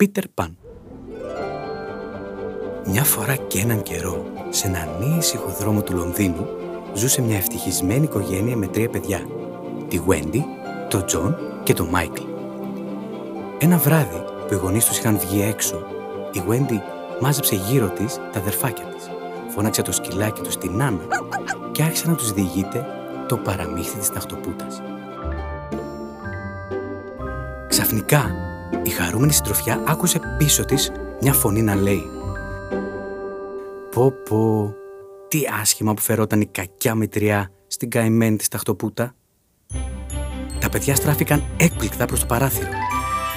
Πίτερ 0.00 0.28
Παν. 0.28 0.56
Μια 2.86 3.04
φορά 3.04 3.36
και 3.36 3.58
έναν 3.58 3.82
καιρό, 3.82 4.24
σε 4.50 4.66
έναν 4.66 5.18
ήσυχο 5.18 5.48
δρόμο 5.48 5.82
του 5.82 5.94
Λονδίνου, 5.94 6.46
ζούσε 6.94 7.22
μια 7.22 7.36
ευτυχισμένη 7.36 8.04
οικογένεια 8.04 8.56
με 8.56 8.66
τρία 8.66 8.88
παιδιά. 8.88 9.20
Τη 9.88 10.00
Wendy, 10.08 10.40
τον 10.88 11.06
Τζον 11.06 11.36
και 11.62 11.72
τον 11.72 11.86
Μάικλ. 11.86 12.22
Ένα 13.58 13.76
βράδυ 13.76 14.24
που 14.48 14.54
οι 14.54 14.56
γονείς 14.56 14.84
τους 14.84 14.98
είχαν 14.98 15.18
βγει 15.18 15.42
έξω, 15.42 15.86
η 16.32 16.42
Wendy 16.48 16.78
μάζεψε 17.20 17.54
γύρω 17.54 17.88
της 17.88 18.14
τα 18.14 18.38
αδερφάκια 18.38 18.84
της. 18.84 19.10
Φώναξε 19.48 19.82
το 19.82 19.92
σκυλάκι 19.92 20.40
τους 20.40 20.52
τη 20.52 20.82
Νάνα 20.82 21.04
και 21.72 21.82
άρχισε 21.82 22.08
να 22.08 22.14
τους 22.14 22.32
διηγείται 22.32 22.86
το 23.28 23.36
παραμύθι 23.36 23.98
της 23.98 24.10
Σταχτοπούτας. 24.10 24.82
Ξαφνικά, 27.68 28.49
η 28.82 28.90
χαρούμενη 28.90 29.32
συντροφιά 29.32 29.82
άκουσε 29.86 30.20
πίσω 30.38 30.64
της 30.64 30.92
μια 31.20 31.32
φωνή 31.32 31.62
να 31.62 31.74
λέει 31.74 32.02
«Πω 33.90 34.12
πω, 34.28 34.74
τι 35.28 35.40
άσχημα 35.60 35.94
που 35.94 36.00
φερόταν 36.00 36.40
η 36.40 36.46
κακιά 36.46 36.94
μητριά 36.94 37.50
στην 37.66 37.90
καημένη 37.90 38.36
της 38.36 38.48
ταχτοπούτα». 38.48 39.14
Τα 40.60 40.68
παιδιά 40.68 40.94
στράφηκαν 40.94 41.44
έκπληκτα 41.56 42.06
προς 42.06 42.20
το 42.20 42.26
παράθυρο 42.26 42.68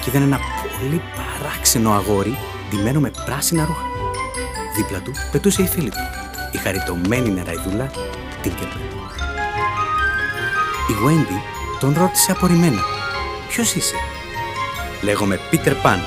και 0.04 0.10
είδαν 0.10 0.22
ένα 0.22 0.38
πολύ 0.80 1.00
παράξενο 1.16 1.90
αγόρι 1.90 2.36
ντυμένο 2.70 3.00
με 3.00 3.10
πράσινα 3.24 3.64
ρούχα. 3.64 3.82
Δίπλα 4.76 5.00
του 5.00 5.12
πετούσε 5.32 5.62
η 5.62 5.66
φίλη 5.66 5.90
του, 5.90 5.96
η 6.52 6.56
χαριτωμένη 6.56 7.30
νεραϊδούλα 7.30 7.90
Τίνκερμπελ. 8.42 8.82
Η 10.90 10.94
Wendy 11.06 11.38
τον 11.80 11.94
ρώτησε 11.98 12.32
απορριμμένα 12.32 12.80
«Ποιος 13.48 13.74
είσαι» 13.74 13.94
Λέγομαι 15.04 15.38
Πίτερ 15.50 15.74
Παν 15.74 15.98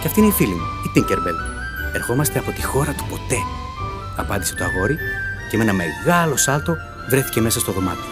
και 0.00 0.06
αυτή 0.06 0.20
είναι 0.20 0.28
η 0.28 0.32
φίλη 0.32 0.54
μου, 0.54 0.66
η 0.86 0.88
Τίνκερμπελ. 0.92 1.34
Ερχόμαστε 1.94 2.38
από 2.38 2.50
τη 2.50 2.62
χώρα 2.62 2.92
του 2.92 3.04
ποτέ, 3.10 3.38
απάντησε 4.16 4.54
το 4.54 4.64
αγόρι 4.64 4.98
και 5.50 5.56
με 5.56 5.62
ένα 5.62 5.72
μεγάλο 5.72 6.36
σάλτο 6.36 6.76
βρέθηκε 7.08 7.40
μέσα 7.40 7.60
στο 7.60 7.72
δωμάτιο. 7.72 8.04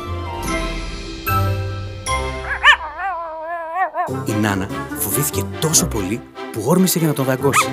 Η 4.25 4.33
Νάνα 4.33 4.69
φοβήθηκε 4.99 5.43
τόσο 5.61 5.87
πολύ 5.87 6.21
που 6.53 6.61
γόρμησε 6.61 6.99
για 6.99 7.09
να 7.09 7.15
τον 7.15 7.25
δαγκώσει. 7.25 7.69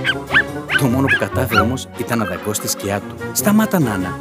Το 0.80 0.86
μόνο 0.86 1.06
που 1.06 1.18
κατάφερε 1.20 1.60
όμως 1.60 1.88
ήταν 1.98 2.18
να 2.18 2.26
δαγκώσει 2.26 2.62
τη 2.62 2.70
σκιά 2.70 3.00
του. 3.00 3.16
«Σταμάτα, 3.32 3.80
Νάνα», 3.80 4.20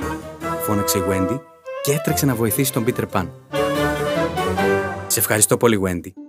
φώναξε 0.67 0.99
η 0.99 1.03
Wendy 1.09 1.41
και 1.83 1.93
έτρεξε 1.93 2.27
να 2.27 2.35
βοηθήσει 2.35 2.73
τον 2.73 2.85
Πίτερ 2.85 3.07
Παν. 3.07 3.31
«Σε 5.07 5.19
ευχαριστώ 5.19 5.57
πολύ, 5.57 5.81
Wendy», 5.85 6.20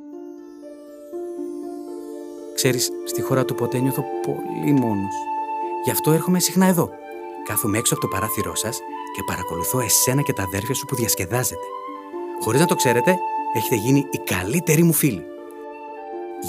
Ξέρεις, 2.62 2.92
στη 3.06 3.22
χώρα 3.22 3.46
του 3.46 3.56
ποτέ 3.56 3.80
νιώθω 3.80 4.04
πολύ 4.22 4.72
μόνος. 4.72 5.14
Γι' 5.84 5.92
αυτό 5.92 6.12
έρχομαι 6.12 6.40
συχνά 6.40 6.66
εδώ. 6.66 6.90
Κάθομαι 7.48 7.78
έξω 7.78 7.94
από 7.94 8.04
το 8.04 8.08
παράθυρό 8.08 8.56
σας 8.56 8.78
και 9.16 9.22
παρακολουθώ 9.28 9.80
εσένα 9.80 10.22
και 10.22 10.34
τα 10.34 10.44
αδέρφια 10.44 10.76
σου 10.76 10.86
που 10.86 10.96
διασκεδάζετε. 10.96 11.66
Χωρίς 12.40 12.60
να 12.60 12.66
το 12.66 12.76
ξέρετε, 12.76 13.18
έχετε 13.54 13.76
γίνει 13.76 14.08
η 14.12 14.18
καλύτερη 14.18 14.84
μου 14.84 14.94
φίλη. 14.94 15.26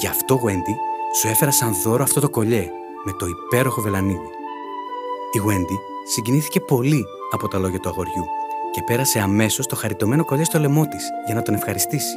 Γι' 0.01 0.07
αυτό, 0.07 0.41
Wendy, 0.45 0.75
σου 1.21 1.29
έφερα 1.29 1.51
σαν 1.51 1.75
δώρο 1.83 2.03
αυτό 2.03 2.21
το 2.21 2.31
κολλιέ 2.31 2.71
με 3.05 3.13
το 3.19 3.27
υπέροχο 3.27 3.81
βελανίδι. 3.81 4.31
Η 5.33 5.41
Wendy 5.49 5.77
συγκινήθηκε 6.09 6.61
πολύ 6.61 7.05
από 7.33 7.49
τα 7.49 7.59
λόγια 7.59 7.79
του 7.79 7.89
αγοριού 7.89 8.25
και 8.73 8.83
πέρασε 8.87 9.19
αμέσως 9.19 9.67
το 9.67 9.77
χαριτωμένο 9.77 10.25
κολλιέ 10.25 10.45
στο 10.45 10.59
λαιμό 10.59 10.87
της 10.87 11.09
για 11.27 11.35
να 11.35 11.43
τον 11.43 11.55
ευχαριστήσει. 11.55 12.17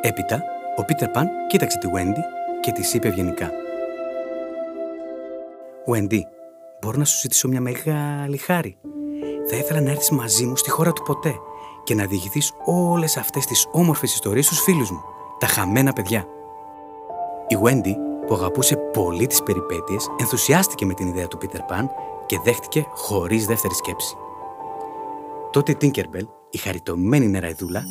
Έπειτα, 0.00 0.42
ο 0.76 0.84
Πίτερ 0.84 1.08
Παν 1.08 1.28
κοίταξε 1.48 1.78
τη 1.78 1.88
Wendy 1.96 2.35
και 2.66 2.72
τη 2.72 2.96
είπε 2.96 3.08
ευγενικά. 3.08 3.50
Wendy, 5.92 6.20
μπορώ 6.80 6.98
να 6.98 7.04
σου 7.04 7.18
ζητήσω 7.18 7.48
μια 7.48 7.60
μεγάλη 7.60 8.36
χάρη. 8.36 8.78
Θα 9.50 9.56
ήθελα 9.56 9.80
να 9.80 9.90
έρθεις 9.90 10.10
μαζί 10.10 10.46
μου 10.46 10.56
στη 10.56 10.70
χώρα 10.70 10.92
του 10.92 11.02
ποτέ 11.02 11.34
και 11.84 11.94
να 11.94 12.06
διηγηθείς 12.06 12.52
όλες 12.64 13.16
αυτές 13.16 13.46
τις 13.46 13.66
όμορφες 13.72 14.14
ιστορίες 14.14 14.46
στους 14.46 14.60
φίλους 14.60 14.90
μου, 14.90 15.00
τα 15.38 15.46
χαμένα 15.46 15.92
παιδιά. 15.92 16.26
Η 17.48 17.56
Wendy, 17.62 17.94
που 18.26 18.34
αγαπούσε 18.34 18.76
πολύ 18.76 19.26
τις 19.26 19.42
περιπέτειες, 19.42 20.08
ενθουσιάστηκε 20.20 20.86
με 20.86 20.94
την 20.94 21.06
ιδέα 21.06 21.28
του 21.28 21.38
Πίτερ 21.38 21.62
Παν 21.62 21.90
και 22.26 22.40
δέχτηκε 22.44 22.86
χωρίς 22.94 23.46
δεύτερη 23.46 23.74
σκέψη. 23.74 24.16
Τότε 25.50 25.72
η 25.72 25.76
Tinkerbell 25.80 26.26
η 26.50 26.58
χαριτωμένη 26.58 27.28
νεραϊδούλα 27.28 27.82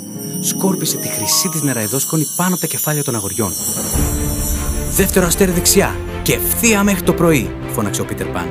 σκόρπισε 0.41 0.97
τη 0.97 1.07
χρυσή 1.07 1.49
της 1.49 1.61
νεραϊδόσκονη 1.61 2.23
πάνω 2.35 2.51
από 2.51 2.61
τα 2.61 2.67
κεφάλια 2.67 3.03
των 3.03 3.15
αγοριών. 3.15 3.51
«Δεύτερο 4.95 5.25
αστέρι 5.25 5.51
δεξιά 5.51 5.95
και 6.21 6.33
ευθεία 6.33 6.83
μέχρι 6.83 7.01
το 7.01 7.13
πρωί», 7.13 7.55
φώναξε 7.73 8.01
ο 8.01 8.05
Πίτερ 8.05 8.27
Παν. 8.27 8.47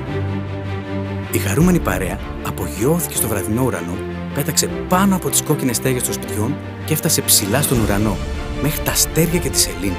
Η 1.32 1.38
χαρούμενη 1.38 1.80
παρέα 1.80 2.18
απογειώθηκε 2.46 3.16
στο 3.16 3.28
βραδινό 3.28 3.62
ουρανό, 3.62 3.96
πέταξε 4.34 4.66
πάνω 4.88 5.16
από 5.16 5.30
τις 5.30 5.42
κόκκινες 5.42 5.76
στέγες 5.76 6.02
των 6.02 6.12
σπιτιών 6.12 6.56
και 6.84 6.92
έφτασε 6.92 7.20
ψηλά 7.22 7.62
στον 7.62 7.80
ουρανό, 7.80 8.16
μέχρι 8.62 8.80
τα 8.80 8.90
αστέρια 8.90 9.38
και 9.38 9.50
τη 9.50 9.58
σελήνη. 9.58 9.96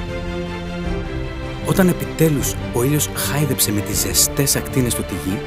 Όταν 1.65 1.87
επιτέλους 1.87 2.53
ο 2.73 2.83
ήλιος 2.83 3.09
χάιδεψε 3.15 3.71
με 3.71 3.81
τις 3.81 3.99
ζεστές 3.99 4.55
ακτίνες 4.55 4.93
του 4.93 5.03
τη 5.03 5.13
γη, 5.25 5.37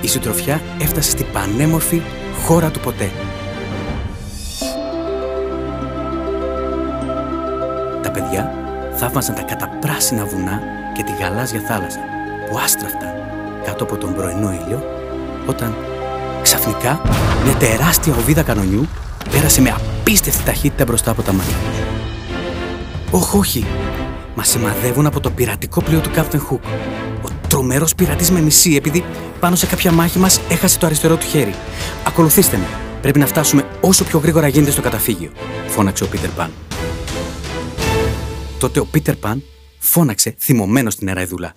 η 0.00 0.08
συντροφιά 0.08 0.60
έφτασε 0.80 1.10
στην 1.10 1.26
πανέμορφη 1.32 2.02
χώρα 2.44 2.70
του 2.70 2.80
ποτέ. 2.80 3.10
Τα 8.02 8.10
παιδιά 8.10 8.52
θαύμαζαν 8.96 9.34
τα 9.34 9.42
καταπράσινα 9.80 10.24
βουνά 10.24 10.60
και 10.94 11.02
τη 11.02 11.12
γαλάζια 11.20 11.60
θάλασσα 11.60 11.98
που 12.48 12.58
άστραφταν 12.58 13.08
κάτω 13.64 13.84
από 13.84 13.96
τον 13.96 14.14
πρωινό 14.14 14.52
ήλιο 14.52 14.82
όταν 15.46 15.74
ξαφνικά 16.42 17.00
μια 17.44 17.54
τεράστια 17.54 18.14
οβίδα 18.14 18.42
κανονιού 18.42 18.88
πέρασε 19.30 19.60
με 19.60 19.70
απίστευτη 19.70 20.42
ταχύτητα 20.42 20.84
μπροστά 20.84 21.10
από 21.10 21.22
τα 21.22 21.32
μάτια 21.32 21.52
τους. 21.52 23.20
Όχι, 23.20 23.36
όχι, 23.36 23.66
μα 24.34 24.44
σημαδεύουν 24.44 25.06
από 25.06 25.20
το 25.20 25.30
πειρατικό 25.30 25.82
πλοίο 25.82 26.00
του 26.00 26.10
Captain 26.16 26.36
Hook. 26.36 26.68
Ο 27.22 27.28
τρομερός 27.48 27.94
πειρατής 27.94 28.30
με 28.30 28.40
μισή, 28.40 28.74
επειδή 28.74 29.04
πάνω 29.40 29.56
σε 29.56 29.66
κάποια 29.66 29.92
μάχη 29.92 30.18
μας 30.18 30.40
έχασε 30.48 30.78
το 30.78 30.86
αριστερό 30.86 31.16
του 31.16 31.26
χέρι. 31.26 31.54
Ακολουθήστε 32.06 32.56
με. 32.56 32.66
Πρέπει 33.02 33.18
να 33.18 33.26
φτάσουμε 33.26 33.66
όσο 33.80 34.04
πιο 34.04 34.18
γρήγορα 34.18 34.48
γίνεται 34.48 34.70
στο 34.70 34.80
καταφύγιο, 34.80 35.30
φώναξε 35.66 36.04
ο 36.04 36.06
Πίτερ 36.06 36.30
Παν. 36.30 36.50
Τότε 38.58 38.80
ο 38.80 38.84
Πίτερ 38.84 39.16
Παν 39.16 39.42
φώναξε 39.78 40.34
θυμωμένος 40.38 40.92
στην 40.92 41.06
νεραϊδούλα. 41.06 41.52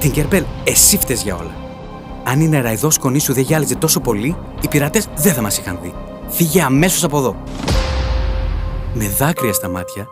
Την 0.00 0.10
Κερπέλ, 0.10 0.44
εσύ 0.64 0.98
φταίς 0.98 1.22
για 1.22 1.36
όλα. 1.36 1.54
Αν 2.24 2.40
η 2.40 2.48
νεραϊδό 2.48 2.90
σκονή 2.90 3.18
σου 3.18 3.32
δεν 3.32 3.42
γυάλιζε 3.42 3.74
τόσο 3.74 4.00
πολύ, 4.00 4.36
οι 4.60 4.68
πειρατές 4.68 5.08
δεν 5.16 5.34
θα 5.34 5.42
μας 5.42 5.58
είχαν 5.58 5.78
δει. 5.82 5.94
Φύγε 6.28 6.62
αμέσως 6.62 7.04
από 7.04 7.18
εδώ. 7.18 7.42
Με 8.94 9.08
δάκρυα 9.08 9.52
στα 9.52 9.68
μάτια, 9.68 10.06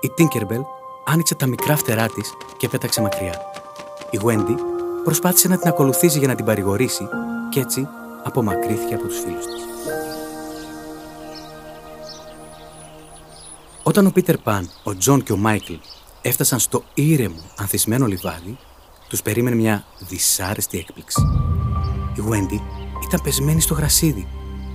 η 0.00 0.08
Τίνκερμπελ 0.08 0.60
άνοιξε 1.04 1.34
τα 1.34 1.46
μικρά 1.46 1.76
φτερά 1.76 2.06
της 2.06 2.32
και 2.56 2.68
πέταξε 2.68 3.00
μακριά. 3.00 3.34
Η 4.10 4.18
Wendy 4.24 4.54
προσπάθησε 5.04 5.48
να 5.48 5.58
την 5.58 5.68
ακολουθήσει 5.68 6.18
για 6.18 6.28
να 6.28 6.34
την 6.34 6.44
παρηγορήσει 6.44 7.08
και 7.50 7.60
έτσι 7.60 7.86
απομακρύθηκε 8.24 8.94
από 8.94 9.06
τους 9.06 9.18
φίλους 9.18 9.44
της. 9.44 9.66
Όταν 13.82 14.06
ο 14.06 14.10
Πίτερ 14.10 14.38
Παν, 14.38 14.70
ο 14.82 14.96
Τζον 14.96 15.22
και 15.22 15.32
ο 15.32 15.36
Μάικλ 15.36 15.72
έφτασαν 16.28 16.58
στο 16.58 16.84
ήρεμο, 16.94 17.42
ανθισμένο 17.56 18.06
λιβάδι, 18.06 18.58
τους 19.08 19.22
περίμενε 19.22 19.56
μια 19.56 19.84
δυσάρεστη 19.98 20.78
έκπληξη. 20.78 21.20
Η 22.14 22.20
Wendy 22.28 22.60
ήταν 23.06 23.20
πεσμένη 23.22 23.60
στο 23.60 23.74
γρασίδι, 23.74 24.28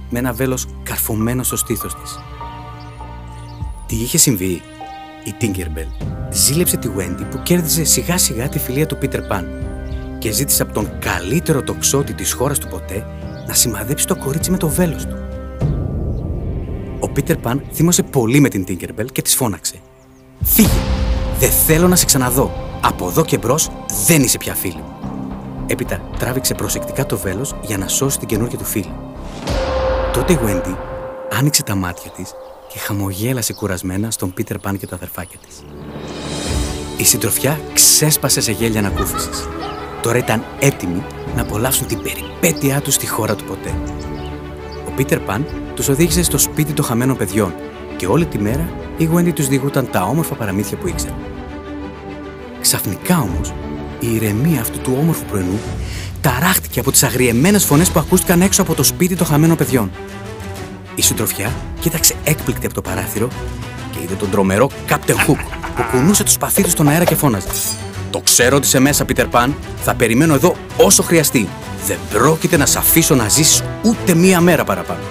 με 0.09 0.19
ένα 0.19 0.33
βέλος 0.33 0.65
καρφωμένο 0.83 1.43
στο 1.43 1.55
στήθος 1.55 1.95
της. 1.95 2.19
Τι 3.85 3.95
είχε 3.95 4.17
συμβεί, 4.17 4.61
η 5.23 5.35
Tinkerbell; 5.41 6.05
Ζήλεψε 6.31 6.77
τη 6.77 6.89
Wendy 6.97 7.25
που 7.31 7.41
κέρδιζε 7.43 7.83
σιγά 7.83 8.17
σιγά 8.17 8.49
τη 8.49 8.59
φιλία 8.59 8.85
του 8.85 8.97
Πίτερ 8.97 9.21
Παν 9.21 9.47
και 10.19 10.31
ζήτησε 10.31 10.63
από 10.63 10.73
τον 10.73 10.99
καλύτερο 10.99 11.63
τοξότη 11.63 12.13
της 12.13 12.33
χώρας 12.33 12.59
του 12.59 12.67
ποτέ 12.67 13.06
να 13.47 13.53
σημαδέψει 13.53 14.07
το 14.07 14.15
κορίτσι 14.15 14.51
με 14.51 14.57
το 14.57 14.69
βέλος 14.69 15.06
του. 15.06 15.15
Ο 16.99 17.09
Πίτερ 17.09 17.38
Παν 17.38 17.63
θύμωσε 17.73 18.03
πολύ 18.03 18.39
με 18.39 18.49
την 18.49 18.65
Tinkerbell 18.67 19.11
και 19.11 19.21
της 19.21 19.35
φώναξε. 19.35 19.75
«Φύγε! 20.41 21.02
Δεν 21.39 21.50
θέλω 21.50 21.88
να 21.88 21.95
σε 21.95 22.06
ξαναδώ! 22.06 22.51
Από 22.81 23.07
εδώ 23.07 23.25
και 23.25 23.38
μπρος 23.38 23.69
δεν 24.06 24.21
είσαι 24.21 24.38
πια 24.38 24.53
φίλη 24.56 24.75
μου!» 24.75 24.94
Έπειτα 25.68 26.01
τράβηξε 26.19 26.53
προσεκτικά 26.53 27.06
το 27.06 27.18
βέλος 27.18 27.56
για 27.62 27.77
να 27.77 27.88
σώσει 27.88 28.19
την 28.19 28.27
καινούργια 28.27 28.57
του 28.57 28.65
φίλη. 28.65 28.94
Τότε 30.13 30.33
η 30.33 30.39
Wendy 30.45 30.75
άνοιξε 31.39 31.63
τα 31.63 31.75
μάτια 31.75 32.12
της 32.12 32.33
και 32.68 32.80
χαμογέλασε 32.80 33.53
κουρασμένα 33.53 34.12
στον 34.12 34.33
Πίτερ 34.33 34.57
Παν 34.57 34.77
και 34.77 34.88
τα 34.88 34.95
αδερφάκια 34.95 35.39
της. 35.47 35.63
Η 36.97 37.03
συντροφιά 37.03 37.59
ξέσπασε 37.74 38.41
σε 38.41 38.51
γέλια 38.51 38.80
ανακούφισης. 38.80 39.47
Τώρα 40.01 40.18
ήταν 40.18 40.44
έτοιμοι 40.59 41.03
να 41.35 41.41
απολαύσουν 41.41 41.88
την 41.88 42.01
περιπέτειά 42.01 42.81
τους 42.81 42.94
στη 42.94 43.07
χώρα 43.07 43.35
του 43.35 43.44
ποτέ. 43.44 43.74
Ο 44.88 44.91
Πίτερ 44.95 45.19
Παν 45.19 45.45
τους 45.74 45.88
οδήγησε 45.88 46.24
στο 46.24 46.38
σπίτι 46.38 46.74
των 46.74 46.85
χαμένων 46.85 47.18
παιδιών 47.18 47.53
και 47.97 48.07
όλη 48.07 48.25
τη 48.25 48.38
μέρα 48.38 48.69
η 48.97 49.03
Γουέντι 49.03 49.31
τους 49.31 49.47
διηγούταν 49.47 49.89
τα 49.91 50.03
όμορφα 50.03 50.35
παραμύθια 50.35 50.77
που 50.77 50.88
ήξερε. 50.88 51.13
Ξαφνικά 52.63 53.19
όμως, 53.19 53.54
η 54.00 54.15
ηρεμία 54.15 54.62
αυτού 54.62 54.80
του 54.80 54.98
όμορφου 55.00 55.25
πρωινού 55.25 55.60
ταράχτηκε 56.21 56.80
από 56.80 56.92
τις 56.92 57.04
αγριεμένες 57.04 57.65
φωνές 57.65 57.89
που 57.89 58.00
ακούστηκαν 58.00 58.42
έξω 58.42 58.62
από 58.62 58.74
το 58.74 58.83
σπίτι 58.83 59.15
των 59.15 59.27
χαμένων 59.27 59.57
παιδιών. 59.57 59.92
Η 60.95 61.01
συντροφιά 61.01 61.51
κοίταξε 61.80 62.15
έκπληκτη 62.24 62.65
από 62.65 62.75
το 62.75 62.81
παράθυρο 62.81 63.27
και 63.92 63.98
είδε 64.04 64.13
τον 64.13 64.30
τρομερό 64.30 64.69
Captain 64.89 65.27
Hook 65.27 65.39
που 65.75 65.83
κουνούσε 65.92 66.24
το 66.24 66.30
σπαθί 66.30 66.63
του 66.63 66.69
στον 66.69 66.88
αέρα 66.88 67.04
και 67.04 67.15
φώναζε. 67.15 67.48
Το 68.10 68.19
ξέρω 68.19 68.56
ότι 68.56 68.68
σε 68.68 68.80
μέσα, 68.80 69.06
Πίτερ 69.06 69.27
Παν. 69.27 69.56
Θα 69.83 69.95
περιμένω 69.95 70.33
εδώ 70.33 70.56
όσο 70.77 71.04
χρειαστεί. 71.04 71.48
Δεν 71.88 71.98
πρόκειται 72.09 72.57
να 72.57 72.66
σε 72.66 72.77
αφήσω 72.77 73.16
να 73.16 73.30
ζήσει 73.30 73.63
ούτε 73.83 74.13
μία 74.13 74.42
μέρα 74.42 74.63
παραπάνω. 74.63 75.01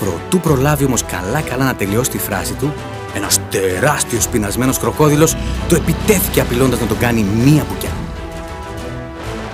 Προτού 0.00 0.40
προλάβει 0.40 0.84
όμως 0.84 1.04
καλά-καλά 1.04 1.64
να 1.64 1.74
τελειώσει 1.74 2.10
τη 2.10 2.18
φράση 2.18 2.52
του, 2.52 2.72
ένας 3.16 3.40
τεράστιος 3.50 4.28
πεινασμένος 4.28 4.78
κροκόδηλος 4.78 5.36
το 5.68 5.74
επιτέθηκε 5.74 6.40
απειλώντας 6.40 6.80
να 6.80 6.86
τον 6.86 6.98
κάνει 6.98 7.22
μία 7.22 7.66
μπουκιά. 7.68 7.90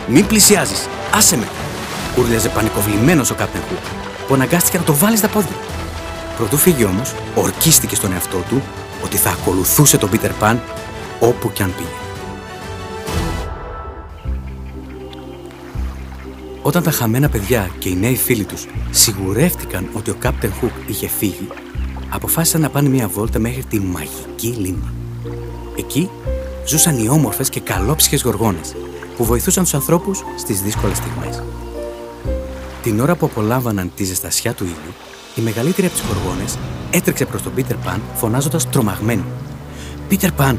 Μην 0.08 0.26
πλησιάζεις, 0.26 0.88
άσε 1.14 1.36
με! 1.36 1.48
Ούρλιαζε 2.18 2.48
πανικοβλημένος 2.48 3.30
ο 3.30 3.34
Κάπτεν 3.34 3.60
Χουκ, 3.68 3.84
που 4.26 4.34
αναγκάστηκε 4.34 4.78
να 4.78 4.84
το 4.84 4.94
βάλει 4.94 5.16
στα 5.16 5.28
πόδια. 5.28 5.56
Προτού 6.36 6.56
φύγει 6.56 6.84
όμως, 6.84 7.14
ορκίστηκε 7.34 7.94
στον 7.94 8.12
εαυτό 8.12 8.38
του 8.48 8.62
ότι 9.04 9.16
θα 9.16 9.30
ακολουθούσε 9.30 9.98
τον 9.98 10.10
Πίτερ 10.10 10.32
Παν 10.32 10.60
όπου 11.20 11.52
κι 11.52 11.62
αν 11.62 11.74
πήγε. 11.76 11.88
Όταν 16.62 16.82
τα 16.82 16.90
χαμένα 16.90 17.28
παιδιά 17.28 17.70
και 17.78 17.88
οι 17.88 17.96
νέοι 17.96 18.16
φίλοι 18.16 18.44
τους 18.44 18.66
σιγουρεύτηκαν 18.90 19.88
ότι 19.92 20.10
ο 20.10 20.16
Κάπτεν 20.18 20.52
Χουκ 20.60 20.72
είχε 20.86 21.08
φύγει, 21.08 21.48
αποφάσισαν 22.12 22.60
να 22.60 22.70
πάνε 22.70 22.88
μια 22.88 23.08
βόλτα 23.08 23.38
μέχρι 23.38 23.64
τη 23.64 23.80
μαγική 23.80 24.46
λίμνη. 24.46 24.90
Εκεί 25.76 26.10
ζούσαν 26.66 27.04
οι 27.04 27.08
όμορφες 27.08 27.48
και 27.48 27.60
καλόψυχες 27.60 28.22
γοργόνες 28.22 28.74
που 29.16 29.24
βοηθούσαν 29.24 29.62
τους 29.62 29.74
ανθρώπους 29.74 30.22
στις 30.36 30.62
δύσκολες 30.62 30.96
στιγμές. 30.96 31.42
Την 32.82 33.00
ώρα 33.00 33.14
που 33.14 33.26
απολάμβαναν 33.26 33.92
τη 33.94 34.04
ζεστασιά 34.04 34.52
του 34.52 34.64
ήλιου, 34.64 34.94
η 35.34 35.40
μεγαλύτερη 35.40 35.86
από 35.86 35.96
τις 35.96 36.04
γοργόνες 36.06 36.58
έτρεξε 36.90 37.24
προς 37.24 37.42
τον 37.42 37.54
Πίτερ 37.54 37.76
Παν 37.76 38.02
φωνάζοντας 38.14 38.70
τρομαγμένη. 38.70 39.24
«Πίτερ 40.08 40.32
Παν, 40.32 40.58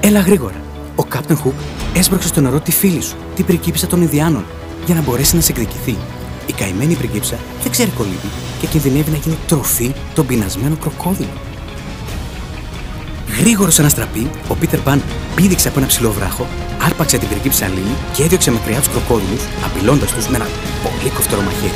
έλα 0.00 0.20
γρήγορα! 0.20 0.60
Ο 0.96 1.04
Κάπτεν 1.04 1.36
Χουκ 1.36 1.54
έσπρωξε 1.94 2.28
στο 2.28 2.40
νερό 2.40 2.60
τη 2.60 2.72
φίλη 2.72 3.02
σου, 3.02 3.16
την 3.34 3.44
πρικίπισσα 3.44 3.86
των 3.86 4.02
Ινδιάνων, 4.02 4.44
για 4.86 4.94
να 4.94 5.00
μπορέσει 5.00 5.34
να 5.34 5.40
σε 5.40 5.52
εκδικηθεί. 5.52 5.96
Η 6.46 6.52
καημένη 6.52 6.94
πριγκίψα 6.94 7.38
δεν 7.62 7.70
ξέρει 7.70 7.90
κολλήτη 7.90 8.26
και 8.60 8.66
κινδυνεύει 8.66 9.10
να 9.10 9.16
γίνει 9.16 9.38
τροφή 9.46 9.92
των 10.14 10.26
πεινασμένων 10.26 10.78
κροκόδιλων. 10.78 11.38
Γρήγορος 13.38 13.74
σε 13.74 13.80
ένα 13.80 13.90
στραπή, 13.90 14.30
ο 14.48 14.54
Πίτερ 14.54 14.80
Παν 14.80 15.02
πήδηξε 15.34 15.68
από 15.68 15.78
ένα 15.78 15.86
ψηλό 15.88 16.10
βράχο, 16.10 16.46
άρπαξε 16.82 17.18
την 17.18 17.28
πριγκίψα 17.28 17.68
Λίλη 17.68 17.96
και 18.12 18.22
έδιωξε 18.22 18.50
μακριά 18.50 18.78
τους 18.78 18.88
κροκόδιλους, 18.88 19.42
απειλώντας 19.64 20.12
τους 20.12 20.28
με 20.28 20.36
ένα 20.36 20.46
πολύ 20.82 21.10
κοφτερό 21.10 21.42
μαχαίρι. 21.42 21.72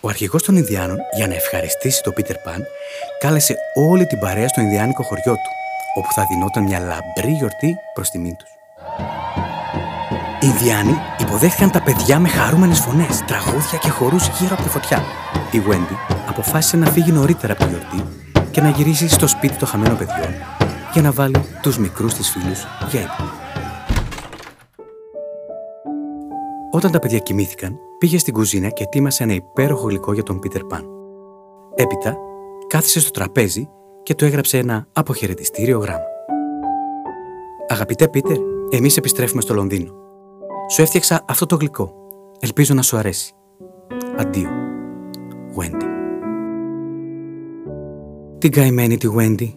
Ο 0.00 0.08
αρχηγός 0.08 0.42
των 0.42 0.56
Ινδιάνων, 0.56 0.98
για 1.16 1.26
να 1.26 1.34
ευχαριστήσει 1.34 2.02
τον 2.02 2.12
Πίτερ 2.12 2.36
Παν, 2.36 2.64
κάλεσε 3.20 3.56
όλη 3.74 4.06
την 4.06 4.18
παρέα 4.18 4.48
στο 4.48 4.60
Ινδιάνικο 4.60 5.02
χωριό 5.02 5.32
του, 5.32 5.50
όπου 5.94 6.12
θα 6.12 6.26
δινόταν 6.30 6.62
μια 6.62 6.78
λαμπρή 6.78 7.32
γιορτή 7.32 7.76
προς 7.94 8.10
τιμήν 8.10 8.36
τους. 8.36 8.57
Οι 10.40 10.46
Ινδιάνοι 10.46 10.94
υποδέχτηκαν 11.20 11.70
τα 11.70 11.82
παιδιά 11.82 12.18
με 12.18 12.28
χαρούμενες 12.28 12.78
φωνές, 12.78 13.24
τραγούδια 13.26 13.78
και 13.78 13.88
χορούς 13.88 14.28
γύρω 14.28 14.54
από 14.54 14.62
τη 14.62 14.68
φωτιά. 14.68 15.02
Η 15.50 15.62
Wendy 15.68 16.14
αποφάσισε 16.28 16.76
να 16.76 16.86
φύγει 16.86 17.12
νωρίτερα 17.12 17.52
από 17.52 17.64
τη 17.64 17.68
γιορτή 17.70 18.04
και 18.50 18.60
να 18.60 18.68
γυρίσει 18.68 19.08
στο 19.08 19.26
σπίτι 19.26 19.56
των 19.56 19.68
χαμένων 19.68 19.96
παιδιών 19.96 20.34
για 20.92 21.02
να 21.02 21.12
βάλει 21.12 21.40
τους 21.62 21.78
μικρούς 21.78 22.14
της 22.14 22.30
φίλους 22.30 22.66
για 22.90 23.00
ύπνο. 23.00 23.30
Όταν 26.70 26.90
τα 26.90 26.98
παιδιά 26.98 27.18
κοιμήθηκαν, 27.18 27.78
πήγε 27.98 28.18
στην 28.18 28.32
κουζίνα 28.32 28.68
και 28.68 28.82
ετοίμασε 28.82 29.22
ένα 29.22 29.32
υπέροχο 29.32 29.88
γλυκό 29.88 30.12
για 30.12 30.22
τον 30.22 30.38
Πίτερ 30.38 30.64
Παν. 30.64 30.84
Έπειτα, 31.74 32.16
κάθισε 32.66 33.00
στο 33.00 33.10
τραπέζι 33.10 33.68
και 34.02 34.14
του 34.14 34.24
έγραψε 34.24 34.58
ένα 34.58 34.86
αποχαιρετιστήριο 34.92 35.78
γράμμα. 35.78 36.06
Αγαπητέ 37.68 38.08
Πίτερ, 38.08 38.36
εμείς 38.70 38.96
επιστρέφουμε 38.96 39.42
στο 39.42 39.54
Λονδίνο. 39.54 39.97
Σου 40.70 40.82
έφτιαξα 40.82 41.24
αυτό 41.28 41.46
το 41.46 41.56
γλυκό. 41.56 41.92
Ελπίζω 42.40 42.74
να 42.74 42.82
σου 42.82 42.96
αρέσει. 42.96 43.32
Αντίο. 44.18 44.48
Wendy. 45.56 45.84
Την 48.38 48.50
καημένη 48.50 48.96
τη 48.96 49.08
Wendy 49.16 49.52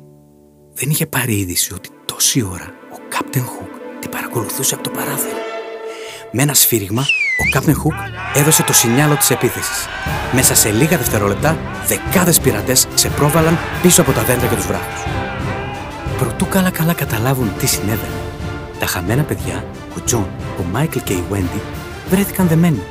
δεν 0.74 0.90
είχε 0.90 1.06
πάρει 1.06 1.34
είδηση 1.40 1.74
ότι 1.74 1.90
τόση 2.06 2.44
ώρα 2.44 2.66
ο 2.94 2.98
Captain 3.10 3.44
Hook 3.44 4.00
την 4.00 4.10
παρακολουθούσε 4.10 4.74
από 4.74 4.84
το 4.84 4.90
παράθυρο. 4.90 5.38
Με 6.32 6.42
ένα 6.42 6.54
σφύριγμα, 6.54 7.02
ο 7.02 7.50
Captain 7.52 7.76
Hook 7.76 7.94
έδωσε 8.36 8.64
το 8.64 8.74
σινιάλο 8.74 9.16
της 9.16 9.30
επίθεσης. 9.30 9.88
Μέσα 10.34 10.56
σε 10.56 10.72
λίγα 10.72 10.98
δευτερόλεπτα, 10.98 11.58
δεκάδες 11.88 12.40
πειρατές 12.40 12.88
ξεπρόβαλαν 12.94 13.58
πίσω 13.82 14.02
από 14.02 14.12
τα 14.12 14.24
δέντρα 14.24 14.48
και 14.48 14.56
τους 14.56 14.68
βράχους. 14.68 15.04
Προτού 16.18 16.48
καλά 16.48 16.70
καλά 16.70 16.94
καταλάβουν 16.94 17.52
τι 17.58 17.68
συνέβαινε, 17.68 18.21
τα 18.82 18.88
χαμένα 18.88 19.24
παιδιά, 19.24 19.66
ο 19.98 20.02
Τζον, 20.06 20.28
ο 20.60 20.64
Μάικλ 20.72 21.00
και 21.00 21.14
η 21.14 21.24
Wendy, 21.32 21.60
βρέθηκαν 22.10 22.48
δεμένοι. 22.48 22.82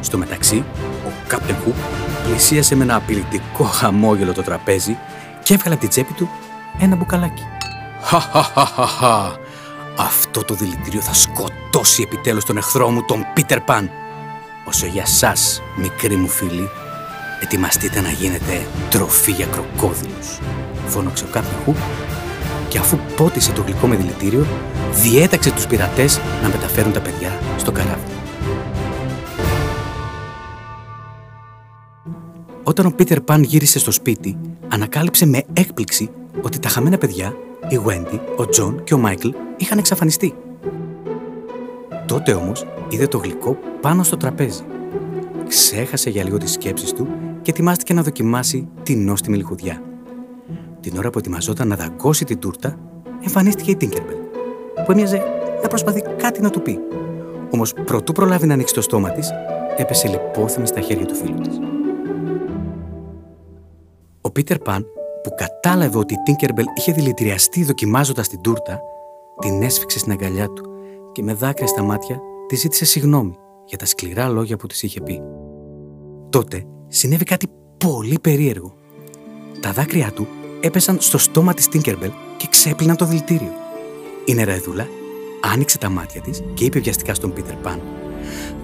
Στο 0.00 0.18
μεταξύ, 0.18 0.64
ο 1.06 1.10
Captain 1.26 1.56
Hook 1.64 1.74
πλησίασε 2.24 2.74
με 2.74 2.82
ένα 2.82 2.94
απειλητικό 2.94 3.64
χαμόγελο 3.64 4.32
το 4.32 4.42
τραπέζι 4.42 4.96
και 5.42 5.54
έβγαλε 5.54 5.74
από 5.74 5.82
την 5.82 5.88
τσέπη 5.88 6.12
του 6.12 6.30
ένα 6.78 6.96
μπουκαλάκι. 6.96 7.42
Χαχαχαχαχα! 8.02 9.38
Αυτό 9.98 10.44
το 10.44 10.54
δηλητήριο 10.54 11.00
θα 11.00 11.14
σκοτώσει 11.14 12.02
επιτέλους 12.02 12.44
τον 12.44 12.56
εχθρό 12.56 12.90
μου, 12.90 13.04
τον 13.04 13.26
Πίτερ 13.34 13.60
Παν. 13.60 13.90
Όσο 14.64 14.86
για 14.86 15.06
σας, 15.06 15.62
μικροί 15.76 16.16
μου 16.16 16.28
φίλοι, 16.28 16.68
ετοιμαστείτε 17.42 18.00
να 18.00 18.10
γίνετε 18.10 18.66
τροφή 18.90 19.30
για 19.30 19.46
κροκόδιλους. 19.46 20.38
Φώναξε 20.86 21.24
ο 21.24 21.40
Χου 21.64 21.74
και 22.68 22.78
αφού 22.78 22.98
πότισε 23.16 23.52
το 23.52 23.62
γλυκό 23.62 23.86
με 23.86 23.96
δηλητήριο, 23.96 24.46
διέταξε 24.92 25.52
τους 25.52 25.66
πειρατές 25.66 26.20
να 26.42 26.48
μεταφέρουν 26.48 26.92
τα 26.92 27.00
παιδιά 27.00 27.38
στο 27.56 27.72
καράβι. 27.72 28.02
Όταν 32.62 32.86
ο 32.86 32.90
Πίτερ 32.90 33.20
Παν 33.20 33.42
γύρισε 33.42 33.78
στο 33.78 33.90
σπίτι, 33.90 34.36
ανακάλυψε 34.68 35.26
με 35.26 35.42
έκπληξη 35.52 36.10
ότι 36.42 36.58
τα 36.58 36.68
χαμένα 36.68 36.98
παιδιά, 36.98 37.36
η 37.68 37.80
Wendy, 37.86 38.18
ο 38.36 38.48
Τζον 38.48 38.84
και 38.84 38.94
ο 38.94 38.98
Μάικλ 38.98 39.28
είχαν 39.56 39.78
εξαφανιστεί. 39.78 40.34
Τότε 42.06 42.32
όμως 42.32 42.66
είδε 42.88 43.06
το 43.06 43.18
γλυκό 43.18 43.58
πάνω 43.80 44.02
στο 44.02 44.16
τραπέζι. 44.16 44.62
Ξέχασε 45.48 46.10
για 46.10 46.24
λίγο 46.24 46.38
τις 46.38 46.52
σκέψεις 46.52 46.92
του 46.92 47.08
και 47.42 47.50
ετοιμάστηκε 47.50 47.94
να 47.94 48.02
δοκιμάσει 48.02 48.68
την 48.82 49.04
νόστιμη 49.04 49.36
λιχουδιά. 49.36 49.82
Την 50.86 50.98
ώρα 50.98 51.10
που 51.10 51.18
ετοιμαζόταν 51.18 51.68
να 51.68 51.76
δαγκώσει 51.76 52.24
την 52.24 52.38
τούρτα, 52.38 52.78
εμφανίστηκε 53.20 53.70
η 53.70 53.76
Τίνκερμπελ, 53.76 54.16
που 54.84 54.92
έμοιαζε 54.92 55.22
να 55.62 55.68
προσπαθεί 55.68 56.02
κάτι 56.16 56.40
να 56.40 56.50
του 56.50 56.62
πει. 56.62 56.78
Όμως 57.50 57.72
προτού 57.72 58.12
προλάβει 58.12 58.46
να 58.46 58.54
ανοίξει 58.54 58.74
το 58.74 58.80
στόμα 58.80 59.10
της, 59.10 59.30
έπεσε 59.76 60.08
λιπόθυμη 60.08 60.66
στα 60.66 60.80
χέρια 60.80 61.06
του 61.06 61.14
φίλου 61.14 61.40
της. 61.40 61.58
Ο 64.20 64.30
Πίτερ 64.30 64.58
Παν, 64.58 64.86
που 65.22 65.30
κατάλαβε 65.36 65.98
ότι 65.98 66.14
η 66.14 66.18
Τίνκερμπελ 66.24 66.64
είχε 66.74 66.92
δηλητηριαστεί 66.92 67.64
δοκιμάζοντας 67.64 68.28
την 68.28 68.40
τούρτα, 68.40 68.80
την 69.40 69.62
έσφιξε 69.62 69.98
στην 69.98 70.12
αγκαλιά 70.12 70.48
του 70.48 70.70
και 71.12 71.22
με 71.22 71.34
δάκρυα 71.34 71.66
στα 71.66 71.82
μάτια 71.82 72.20
τη 72.46 72.56
ζήτησε 72.56 72.84
συγγνώμη 72.84 73.34
για 73.64 73.78
τα 73.78 73.86
σκληρά 73.86 74.28
λόγια 74.28 74.56
που 74.56 74.66
της 74.66 74.82
είχε 74.82 75.00
πει. 75.00 75.22
Τότε 76.30 76.64
συνέβη 76.88 77.24
κάτι 77.24 77.46
πολύ 77.76 78.18
περίεργο. 78.20 78.74
Τα 79.60 79.72
δάκρυά 79.72 80.12
του 80.12 80.26
έπεσαν 80.66 80.96
στο 81.00 81.18
στόμα 81.18 81.54
της 81.54 81.68
Τίνκερμπελ 81.68 82.10
και 82.36 82.46
ξέπλυναν 82.50 82.96
το 82.96 83.04
δηλητήριο. 83.04 83.52
Η 84.24 84.34
νεραϊδούλα 84.34 84.88
άνοιξε 85.52 85.78
τα 85.78 85.88
μάτια 85.88 86.20
της 86.20 86.42
και 86.54 86.64
είπε 86.64 86.78
βιαστικά 86.78 87.14
στον 87.14 87.32
Πίτερ 87.32 87.54
Παν: 87.54 87.80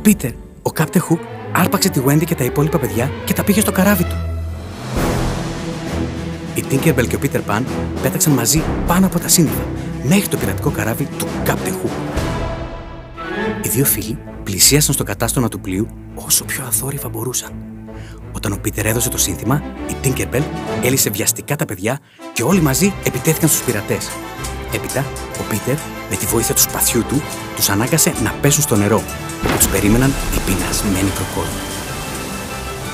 Πίτερ, 0.02 0.30
ο 0.62 0.70
Κάπτε 0.70 0.98
Χουκ 0.98 1.20
άρπαξε 1.52 1.88
τη 1.88 2.00
Wendy 2.06 2.24
και 2.24 2.34
τα 2.34 2.44
υπόλοιπα 2.44 2.78
παιδιά 2.78 3.10
και 3.24 3.32
τα 3.32 3.44
πήγε 3.44 3.60
στο 3.60 3.72
καράβι 3.72 4.04
του. 4.04 4.16
Η 6.54 6.62
Τίνκερμπελ 6.62 7.06
και 7.06 7.16
ο 7.16 7.18
Πίτερ 7.18 7.40
Παν 7.40 7.66
πέταξαν 8.02 8.32
μαζί 8.32 8.62
πάνω 8.86 9.06
από 9.06 9.18
τα 9.18 9.28
σύννεφα 9.28 9.66
μέχρι 10.02 10.28
το 10.28 10.36
πειρατικό 10.36 10.70
καράβι 10.70 11.08
του 11.18 11.26
Κάπτε 11.44 11.70
Χουκ. 11.70 11.90
Οι 13.62 13.68
δύο 13.68 13.84
φίλοι 13.84 14.18
πλησίασαν 14.42 14.94
στο 14.94 15.04
κατάστομα 15.04 15.48
του 15.48 15.60
πλοίου 15.60 15.86
όσο 16.14 16.44
πιο 16.44 16.64
αθόρυβα 16.64 17.08
μπορούσαν. 17.08 17.52
Όταν 18.32 18.52
ο 18.52 18.56
Πίτερ 18.62 18.86
έδωσε 18.86 19.08
το 19.08 19.18
σύνθημα, 19.18 19.62
η 19.90 19.94
Τίνκερμπελ 20.00 20.42
έλυσε 20.82 21.10
βιαστικά 21.10 21.56
τα 21.56 21.64
παιδιά 21.64 21.98
και 22.32 22.42
όλοι 22.42 22.60
μαζί 22.60 22.94
επιτέθηκαν 23.04 23.48
στους 23.48 23.62
πειρατές. 23.62 24.10
Έπειτα, 24.72 25.04
ο 25.40 25.42
Πίτερ, 25.48 25.74
με 26.10 26.16
τη 26.16 26.26
βοήθεια 26.26 26.54
του 26.54 26.60
σπαθιού 26.60 27.04
του, 27.08 27.22
τους 27.56 27.68
ανάγκασε 27.68 28.12
να 28.22 28.30
πέσουν 28.40 28.62
στο 28.62 28.76
νερό, 28.76 29.02
όπου 29.44 29.56
τους 29.56 29.66
περίμεναν 29.66 30.12
οι 30.34 30.40
πεινασμένοι 30.46 31.10
κροκόδιλοι. 31.14 31.60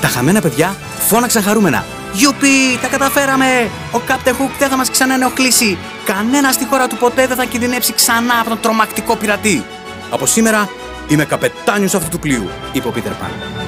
Τα 0.01 0.07
χαμένα 0.07 0.41
παιδιά 0.41 0.75
φώναξαν 1.07 1.43
χαρούμενα. 1.43 1.85
Γιουπί, 2.13 2.77
τα 2.81 2.87
καταφέραμε! 2.87 3.69
Ο 3.91 3.99
Κάπτε 3.99 4.31
Χουκ 4.31 4.51
δεν 4.59 4.69
θα 4.69 4.77
μας 4.77 4.89
ξαναενοχλήσει. 4.89 5.77
Κανένας 6.05 6.53
στη 6.53 6.65
χώρα 6.65 6.87
του 6.87 6.97
ποτέ 6.97 7.27
δεν 7.27 7.37
θα 7.37 7.45
κινδυνεύσει 7.45 7.93
ξανά 7.93 8.39
από 8.39 8.49
τον 8.49 8.59
τρομακτικό 8.59 9.15
πειρατή. 9.15 9.63
Από 10.09 10.25
σήμερα 10.25 10.69
είμαι 11.07 11.25
καπετάνιος 11.25 11.93
αυτού 11.93 12.09
του 12.09 12.19
πλοίου, 12.19 12.49
είπε 12.71 12.87
ο 12.87 12.91
Πίτερ 12.91 13.11
Παν. 13.11 13.58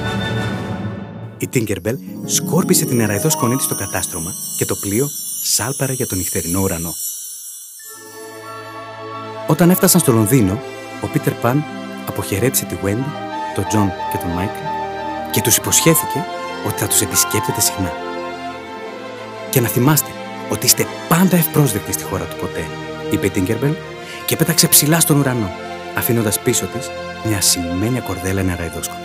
Η 1.42 1.48
Τίνκερμπελ 1.48 1.98
σκόρπισε 2.24 2.84
τη 2.84 3.00
νεραϊδόσκονή 3.00 3.56
της 3.56 3.64
στο 3.64 3.74
κατάστρωμα 3.74 4.30
και 4.58 4.64
το 4.64 4.74
πλοίο 4.74 5.06
σάλπαρε 5.44 5.92
για 5.92 6.06
τον 6.06 6.18
νυχτερινό 6.18 6.60
ουρανό. 6.60 6.94
Όταν 9.46 9.70
έφτασαν 9.70 10.00
στο 10.00 10.12
Λονδίνο, 10.12 10.60
ο 11.02 11.06
Πίτερ 11.06 11.32
Παν 11.32 11.64
αποχαιρέτησε 12.08 12.64
τη 12.64 12.76
Wendy, 12.84 13.10
τον 13.54 13.64
Τζον 13.68 13.90
και 14.12 14.18
τον 14.18 14.30
Μάικλ 14.30 14.58
και 15.30 15.40
τους 15.40 15.56
υποσχέθηκε 15.56 16.24
ότι 16.66 16.80
θα 16.80 16.86
τους 16.86 17.00
επισκέπτεται 17.00 17.60
συχνά. 17.60 17.92
Και 19.50 19.60
να 19.60 19.68
θυμάστε 19.68 20.10
ότι 20.50 20.66
είστε 20.66 20.86
πάντα 21.08 21.36
ευπρόσδεκτοι 21.36 21.92
στη 21.92 22.02
χώρα 22.02 22.24
του 22.24 22.36
ποτέ, 22.40 22.64
είπε 23.12 23.26
η 23.26 23.30
Τίνκερμπελ 23.30 23.74
και 24.26 24.36
πέταξε 24.36 24.68
ψηλά 24.68 25.00
στον 25.00 25.18
ουρανό, 25.18 25.50
αφήνοντας 25.96 26.40
πίσω 26.40 26.66
της 26.66 26.90
μια 27.24 27.40
σημαίνια 27.40 28.00
κορδέλα 28.00 28.42
νεραϊδόσκονης. 28.42 29.01